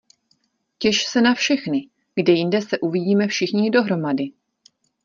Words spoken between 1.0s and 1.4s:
se na